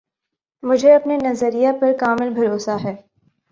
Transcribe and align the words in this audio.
مجھے 0.63 0.93
اپنے 0.93 1.17
نظریہ 1.17 1.69
پر 1.81 1.91
کامل 1.99 2.29
بھروسہ 2.29 2.77
ہے 2.83 2.95